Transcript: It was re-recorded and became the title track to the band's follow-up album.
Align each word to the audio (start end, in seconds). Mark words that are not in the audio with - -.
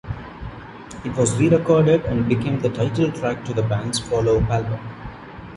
It 1.05 1.15
was 1.15 1.37
re-recorded 1.37 2.05
and 2.05 2.27
became 2.27 2.59
the 2.59 2.69
title 2.71 3.11
track 3.11 3.45
to 3.45 3.53
the 3.53 3.61
band's 3.61 3.99
follow-up 3.99 4.49
album. 4.49 4.79